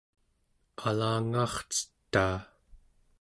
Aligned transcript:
alangaarcetaa 0.87 2.37